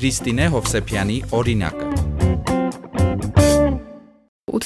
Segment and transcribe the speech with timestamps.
[0.00, 1.89] Քրիստինե Հովսեփյանի օրինակը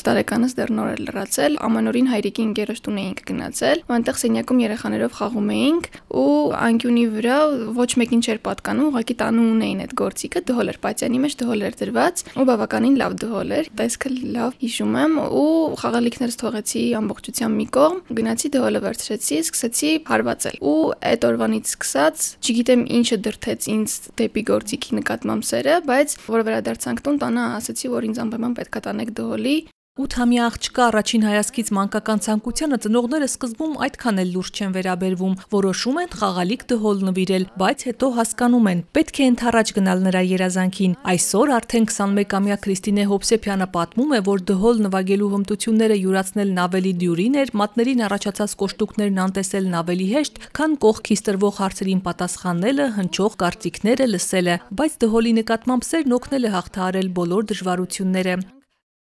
[0.05, 5.15] 8 տարեկանս դեռ նոր էր լրացել, ամենօրին հայրիկի ընկերոջ տուն էինք գնացել, այնտեղ սենյակում երեխաներով
[5.19, 5.87] խաղում էինք
[6.21, 7.39] ու անկյունի վրա
[7.79, 11.79] ոչ մեկին չէր պատկանում, ուղղակի տանում ունեին այդ գործիքը, դհոլ էր պատյանի մեջ, դհոլ էր
[11.81, 15.49] դրված ու բավականին լավ դհոլ էր, տեսքը լավ հիշում եմ ու
[15.81, 20.77] խաղալիքներս թողեցի ամբողջությամբ մի կողմ, գնացի դհոլը վերցրեցի, սկսեցի հարվածել ու
[21.15, 27.21] այդ օրվանից սկսած չգիտեմ ինչը դրթեց ինձ դեպի գործիքի նկատմամբ սերը, բայց որ վերադարձանք տուն,
[27.25, 29.57] տանը ասացի, որ ինձ անպայման պետք է տանեք դհոլի
[29.95, 36.09] 8-ամյա աղջկա առաջին հայացքից մանկական ցանկությանը ծնողները սկզբում այդքան էլ լուրջ չեն վերաբերվում, որոշում են
[36.19, 41.87] խաղալիք դհոլ նվիրել, բայց հետո հասկանում են, պետք է ընթառաջ գնալ նրա երազանքին։ Այսօր արդեն
[41.95, 48.57] 21-ամյա Քրիստինե Հոբսեփյանը պատմում է, որ դհոլ նվագելու հմտությունները յուրացնելն ավելի դյուրին էր, մատներին առաջացած
[48.65, 55.89] կոշտուկներն անտեսելն ավելի հեշտ, քան կողքից տրվող հարցերին պատասխանելը, հնչող կարծիքները լսելը, բայց դհոլի նկատմամբ
[55.93, 58.37] սերն օգնել է հաղթահարել բոլոր դժվարությունները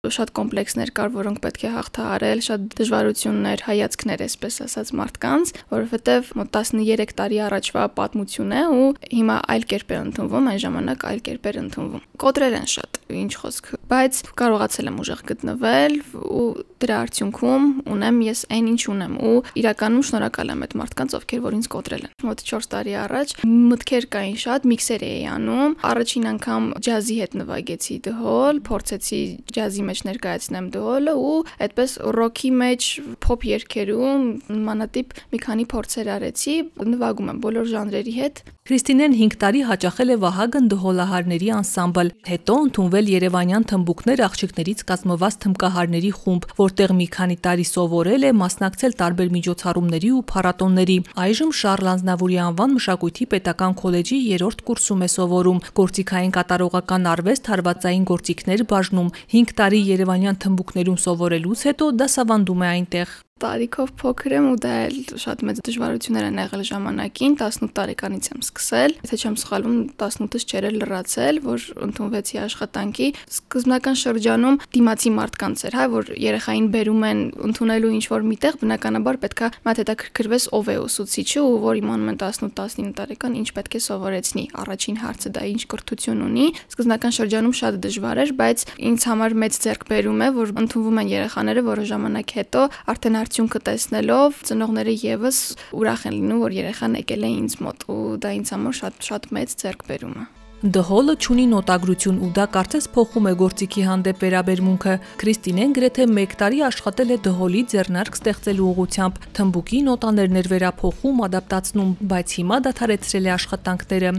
[0.07, 6.53] շատ կոմպլեքսներ կար, որոնք պետք է հաղթահարել, շատ դժվարություններ, հայացքներ, այսպես ասած մարդկանց, որովհետև մոտ
[6.55, 11.51] 13 տարի առաջվա պատմություն է ու հիմա այլ կերպ է ընդունվում, այն ժամանակ այլ կերպ
[11.51, 16.47] էր ընդունվում։ Կոտրել են շատ, ինչ խոսք, բայց կարողացել եմ ուժեղ գտնվել ու
[16.79, 21.57] դրա արդյունքում ունեմ ես այն ինչ ունեմ ու իրականում շնորհակալ եմ այդ մարդկանց, ովքեր որ
[21.59, 26.69] ինձ կոտրել են։ Մոտ 4 տարի առաջ մտքեր կային շատ, միքսեր էի անում, առաջին անգամ
[26.89, 29.21] ջազի հետ նվագեցի դհոլ, փորձեցի
[29.59, 32.87] ջազի մեջ ներկայացնեմ դոլը ու այդպես ռոքի մեջ
[33.25, 34.23] փոփ երգերում
[34.69, 36.55] մանատիպ մի քանի փորձեր արեցի,
[36.93, 42.98] նվագում եմ բոլոր ժանրերի հետ։ Քրիստինեն 5 տարի հաճախել է Վահագն դհոլահարների անսամբլ, հետո ընդունվել
[43.09, 50.11] Երևանյան թմբուկներ աղջիկներից կազմված թմկահարների խումբ, որտեղ մի քանի տարի սովորել է, մասնակցել տարբեր միջոցառումների
[50.19, 57.09] ու փառատոնների։ Այժմ Շարլ Անznավուրի անվան մշակույթի պետական քոլեջի 3-րդ կուրսում է սովորում։ Գործիքային կատարողական
[57.15, 63.91] արվեստ հարվածային գործիքներ բաժնում 5 տարի տարի Երևանյան թմբուկներում սովորելուց հետո դասավանդում է այնտեղ տարիքով
[63.99, 68.95] փոքր եմ ու դա էլ շատ մեծ դժվարություններ են եղել ժամանակին 18 տարեկանից եմ սկսել
[68.99, 75.85] եթե չեմ սխալվում 18-ից չէր լրացել որ ընդունվեցի աշխատանքի սկզբնական շրջանում դիմացի մարդկանց էր հա
[75.93, 81.43] որ երեխային բերում են ընդունելու ինչ որ միտեղ բնականաբար պետքա մատ հետաքրքրվես ով է ուսուցիչը
[81.49, 86.23] ու որ իմանում են 18-19 տարեկան ինչ պետք է սովորեցնի առաջին հարցը դա ինչ կրթություն
[86.27, 91.11] ունի սկզբնական շրջանում շատ դժվար էր բայց ինձ համար մեծ ձեռքբերում է որ ընդունվում են
[91.13, 92.63] երեխաները որը ժամանակ հետո
[92.93, 95.39] արդեն արդյունքը տեսնելով ծնողները եւս
[95.77, 99.27] ուրախ են լինում, որ երեխան եկել է ինձ մոտ ու դա ինձ համար շատ շատ
[99.37, 100.23] մեծ ձեռքբերում է։
[100.59, 106.59] Դհոլը ճունի նոտագրություն ու դա կարծես փոխում է գործիքի հանդեպ վերաբերմունքը։ Քրիստինեն գրեթե 1 տարի
[106.67, 114.13] աշխատել է դհոլի ձեռնարկ ստեղծելու ուղղությամբ, թմբուկի նոտաներներ վերափոխում, ադապտացնում, բայց հիմա դադարեցրել է աշխատանքները։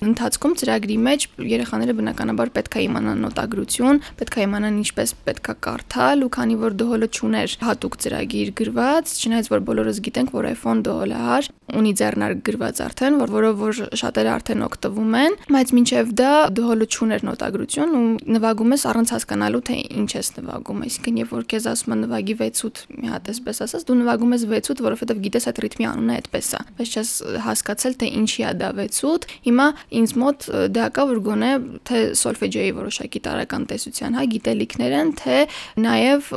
[0.00, 5.54] Ընթացքում ծրագրի մեջ երեխաները բնականաբար պետք է իմանան նոտագրություն, պետք է իմանան ինչպես պետք է
[5.66, 10.80] կարդալ ու քանի որ դհոլը ճուներ հատուկ ծրագիր գրված, չնայած որ բոլորս գիտենք, որ iPhone
[10.88, 16.32] դհոլահար ունի ձեռնարկ գրված արդեն, որ որով որ շատերը արդեն օգտվում են, բայց մինչև դա
[16.56, 18.02] դհոլը ճուներ նոտագրություն ու
[18.40, 22.34] նվագում ես առանց հասկանալու թե ինչ ես նվագում, այսինքն երբ որ քեզ ասում են նվագի
[22.40, 26.50] 6-8 մի հատ էսպես ասած, դու նվագում ես 6-8, որովհետև գիտես այդ ռիթմի անունը այդպես
[26.50, 27.12] է, բայց չես
[27.46, 31.50] հասկացել թե ինչի է դա 6-8։ Հիմա ինձ մոտ դա կա որ գոնե
[31.90, 35.38] թե սոլֆեջիոյի որոշակի տարական տեսության, հա, գիտելիքներ են, թե
[35.86, 36.30] նաև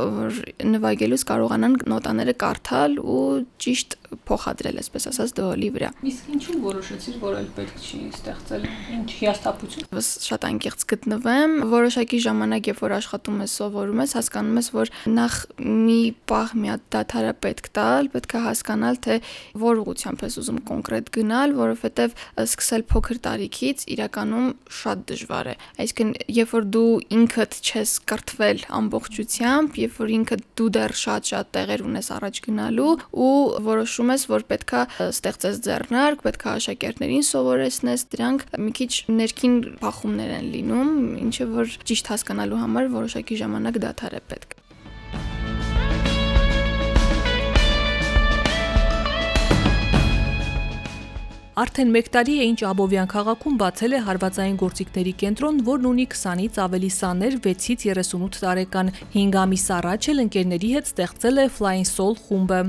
[0.74, 3.24] նվագելուց կարողանան նոտաները կարդալ ու
[3.64, 3.98] ճիշտ
[4.28, 10.04] փոխադրել, այսպես ասած, դոլի վրա։ Իսկ ինչու որոշեցիր, որ այլ պետք չի ստեղծել։ Ինչ հիաստապություն։
[10.24, 15.38] Շատ անկեղծ գտնվեմ, որոշակի ժամանակ, երբ որ աշխատում ես, սովորում ես, հասկանում ես, որ նախ
[15.64, 19.18] մի պահ մի հատ դաթարը պետք տալ, պետք է հասկանալ, թե
[19.64, 24.48] որ ուղությամբ ես ուզում կոնկրետ գնալ, որովհետև սկսել փոքր տարիքից իրականում
[24.78, 30.68] շատ դժվար է։ Այսինքն, երբ որ դու ինքդ չես կրթվել ամբողջությամբ, երբ որ ինքդ դու
[30.74, 32.92] դեռ շատ-շատ տեղեր ունես առաջ գնալու
[33.24, 33.32] ու
[33.64, 40.34] որոշում որոշում ես, որ պետքա ստեղծես ձեռնարկ, պետքա աշակերտներին սովորեցնես, դրանք մի քիչ ներքին բախումներ
[40.40, 40.90] են լինում,
[41.24, 44.60] ինչը որ ճիշտ հասկանալու համար որոշակի ժամանակ դադար է պետք։
[51.54, 56.58] Արդեն 1 տարի է ինչ Աբովյան քաղաքում բացել է հարվածային գործիքների կենտրոն, որն ունի 20-ից
[56.64, 62.18] ավելի սաներ 6-ից 38 տարեկան։ 5 ամիս առաջ էլ ընկերների հետ ստեղծել է Flying Soul
[62.24, 62.60] խումբը։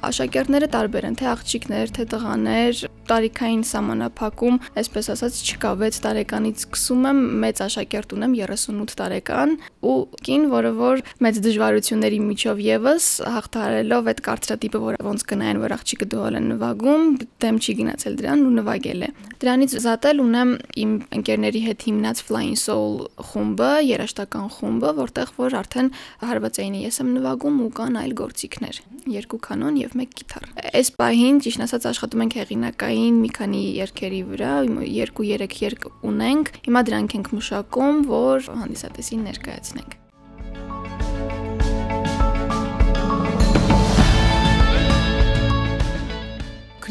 [0.00, 2.78] Աշակերտները տարբեր են, թե աղջիկներ, թե տղաներ,
[3.10, 9.54] տարիքային սահմանափակում, այսպես ասած, չկա 6 տարեկանից սկսում եմ մեծ աշակերտ ունեմ 38 տարեկան
[9.90, 15.74] ու կին, որը որ մեծ դժվարությունների միջով եւս հաղթարելով այդ կարծրատիպը, որ ոնց կնայեն, որ
[15.76, 17.04] աղջիկը դողալ են նվագում,
[17.44, 19.10] դեմ չի գնացել դրան ու նվագել է։
[19.40, 20.50] Դրանից զատել ունեմ
[20.80, 22.96] իմ ընկերների հետ հիմնած Flying Soul
[23.30, 25.92] խումբը, երաշտական խումբը, որտեղ որ արդեն
[26.30, 28.80] հարվածայինը ես եմ նվագում ու կան այլ գործիքներ,
[29.16, 30.44] երկու կանոն եւ մեկ գիտար։
[30.78, 36.84] Այս պահին ճիշտ ասած աշխատում ենք հեղինակային մի քանի երգերի վրա, 2-3 երգ ունենք։ Հիմա
[36.90, 39.99] դրանք ենք մշակում, որ հանդիսատեսին ներկայացնենք։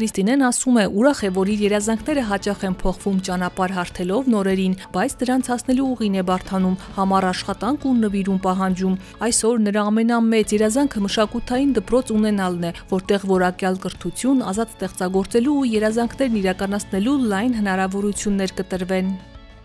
[0.00, 5.16] Քրիստինեն ասում է, ուրախ է, որ իր երազանքները հաճախ են փոխվում ճանապարհ հարթելով նորերին, բայց
[5.20, 8.94] դրանց հասնելու ուղին է բարթանում, համառ աշխատանք ու նվիրում պահանջում։
[9.28, 16.40] Այսօր նրա ամենամեծ երազանքը մշակութային դպրոց ունենալն է, որտեղ որակյալ կրթություն, ազատ ստեղծագործելու ու երազանքներն
[16.40, 19.12] իրականացնելու լայն հնարավորություններ կտրվեն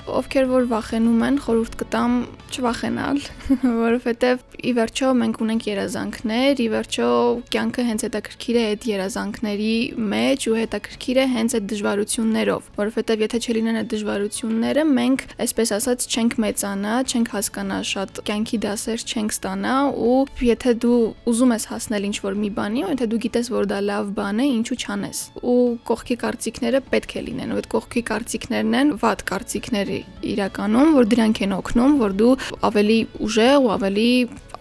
[0.06, 2.16] ովքեր որ վախենում են, խորհուրդ կտամ
[2.56, 3.20] չվախենալ,
[3.86, 7.08] որովհետև ի վերջո մենք ունենք երազանքներ, ի վերջո
[7.54, 9.74] կյանքը հենց հետաքրքիր է այդ երազանքների
[10.14, 16.08] մեջ ու հետաքրքիր է հենց այդ դժվարություններով, որովհետև եթե չլինեն այդ դժվարությունները, մենք, այսպես ասած,
[16.16, 19.76] չենք մեծանա, չենք հասկանա շատ կյանքի դասեր չենք ստանա
[20.06, 21.02] ու եթե դու
[21.34, 24.48] ուզում ես հասնել ինչ-որ մի բանի, ու եթե դու գիտես, որ դա լավ բան է,
[24.56, 25.60] ինչու չանես։ Ու
[25.90, 29.95] կողքի կարծիքները պետք է լինեն, ու այդ կողքի կարծիքներն են վատ կարծիքներ
[30.36, 32.34] իրականում, որ դրանք են օգնում, որ դու
[32.70, 34.10] ավելի ուժեղ ու ավելի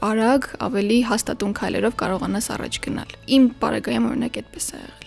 [0.04, 5.03] արագ, ավելի հաստատուն քայլերով կարողանաս առաջ գնալ։ Իմ բարեկայում օրինակ այդպես է եղել։